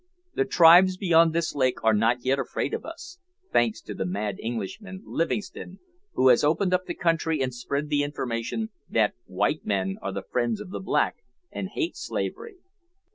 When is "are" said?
1.83-1.93, 10.01-10.11